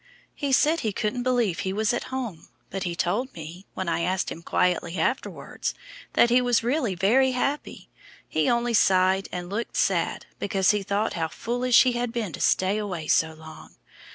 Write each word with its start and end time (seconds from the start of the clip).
He 0.33 0.51
said 0.51 0.79
he 0.79 0.91
couldn't 0.91 1.21
believe 1.21 1.59
he 1.59 1.71
was 1.71 1.93
at 1.93 2.05
home, 2.05 2.47
but 2.71 2.81
he 2.81 2.95
told 2.95 3.31
me, 3.35 3.67
when 3.75 3.87
I 3.87 4.01
asked 4.01 4.31
him 4.31 4.41
quietly 4.41 4.97
afterwards, 4.97 5.75
that 6.13 6.31
he 6.31 6.41
was 6.41 6.63
really 6.63 6.95
very 6.95 7.33
happy, 7.33 7.87
he 8.27 8.49
only 8.49 8.73
sighed 8.73 9.29
and 9.31 9.47
looked 9.47 9.77
sad 9.77 10.25
because 10.39 10.71
he 10.71 10.81
thought 10.81 11.13
how 11.13 11.27
foolish 11.27 11.83
he 11.83 11.91
had 11.91 12.11
been 12.11 12.33
to 12.33 12.39
stay 12.41 12.79
away 12.79 13.05
so 13.05 13.33
long. 13.35 13.75